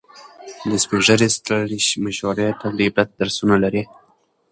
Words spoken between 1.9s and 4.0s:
مشورې تل د عبرت درسونه لري.